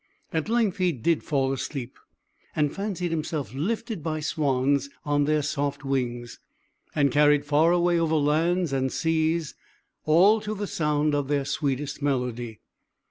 At 0.33 0.49
length 0.49 0.77
he 0.77 0.91
did 0.91 1.21
fall 1.21 1.53
asleep 1.53 1.95
and 2.55 2.73
fancied 2.73 3.11
himself 3.11 3.53
lifted 3.53 4.01
by 4.01 4.19
swans 4.19 4.89
on 5.05 5.25
their 5.25 5.43
soft 5.43 5.85
wings, 5.85 6.39
and 6.95 7.11
carried 7.11 7.45
far 7.45 7.71
away 7.71 7.99
over 7.99 8.15
lands 8.15 8.73
and 8.73 8.91
seas, 8.91 9.53
all 10.05 10.41
to 10.41 10.55
the 10.55 10.65
sound 10.65 11.13
of 11.13 11.27
their 11.27 11.45
sweetest 11.45 12.01
melody. 12.01 12.61